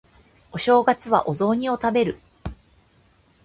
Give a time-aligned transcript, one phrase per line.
[0.51, 2.19] お正月はお雑煮を食べる